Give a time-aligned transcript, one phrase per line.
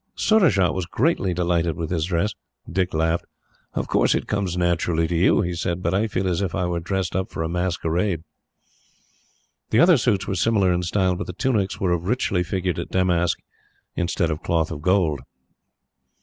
[0.15, 2.33] Surajah was greatly delighted with his dress.
[2.67, 3.25] Dick laughed.
[3.75, 6.65] "Of course, it comes naturally to you," he said, "but I feel as if I
[6.65, 8.23] were dressed up for a masquerade."
[9.69, 13.37] The other suits were similar in style, but the tunics were of richly figured damask,
[13.95, 15.21] instead of cloth of gold.